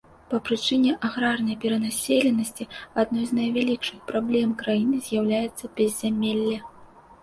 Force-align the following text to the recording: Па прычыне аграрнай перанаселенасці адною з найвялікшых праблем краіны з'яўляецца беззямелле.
Па 0.29 0.37
прычыне 0.45 0.95
аграрнай 1.09 1.57
перанаселенасці 1.65 2.69
адною 3.03 3.25
з 3.31 3.39
найвялікшых 3.43 3.99
праблем 4.11 4.59
краіны 4.67 4.95
з'яўляецца 5.09 5.75
беззямелле. 5.81 6.63